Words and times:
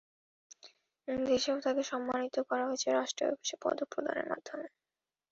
দেশেও 1.25 1.57
তাঁকে 1.63 1.83
সম্মানিত 1.91 2.35
করা 2.49 2.63
হয়েছে 2.67 2.87
রাষ্ট্রীয় 2.91 3.29
একুশে 3.31 3.55
পদক 3.63 3.87
প্রদানের 3.91 4.27
মধ্য 4.31 4.47
দিয়ে। 4.53 4.71